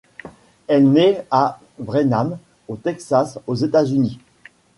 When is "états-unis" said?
3.53-4.17